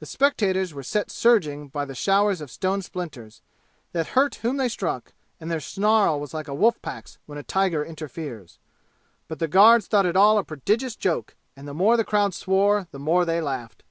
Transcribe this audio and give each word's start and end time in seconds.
The 0.00 0.04
spectators 0.04 0.74
were 0.74 0.82
set 0.82 1.10
surging 1.10 1.68
by 1.68 1.86
the 1.86 1.94
showers 1.94 2.42
of 2.42 2.50
stone 2.50 2.82
splinters, 2.82 3.40
that 3.92 4.08
hurt 4.08 4.34
whom 4.42 4.58
they 4.58 4.68
struck, 4.68 5.14
and 5.40 5.50
their 5.50 5.60
snarl 5.60 6.20
was 6.20 6.34
like 6.34 6.46
a 6.46 6.52
wolf 6.54 6.76
pack's 6.82 7.16
when 7.24 7.38
a 7.38 7.42
tiger 7.42 7.82
interferes. 7.82 8.58
But 9.28 9.38
the 9.38 9.48
guards 9.48 9.86
thought 9.86 10.04
it 10.04 10.14
all 10.14 10.36
a 10.36 10.44
prodigious 10.44 10.94
joke 10.94 11.36
and 11.56 11.66
the 11.66 11.72
more 11.72 11.96
the 11.96 12.04
crowd 12.04 12.34
swore 12.34 12.86
the 12.90 12.98
more 12.98 13.24
they 13.24 13.40
laughed. 13.40 13.82